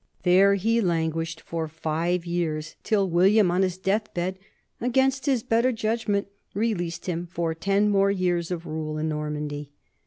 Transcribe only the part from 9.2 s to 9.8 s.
mandy.